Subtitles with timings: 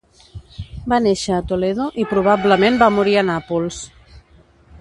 [0.93, 3.83] Va néixer a Toledo i probablement va morir a Nàpols.